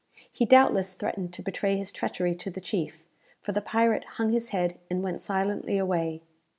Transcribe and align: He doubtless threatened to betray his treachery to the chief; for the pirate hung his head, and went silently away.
He 0.31 0.45
doubtless 0.45 0.93
threatened 0.93 1.31
to 1.35 1.43
betray 1.43 1.77
his 1.77 1.91
treachery 1.91 2.33
to 2.33 2.49
the 2.49 2.59
chief; 2.59 3.03
for 3.39 3.51
the 3.51 3.61
pirate 3.61 4.03
hung 4.17 4.31
his 4.31 4.49
head, 4.49 4.79
and 4.89 5.03
went 5.03 5.21
silently 5.21 5.77
away. 5.77 6.23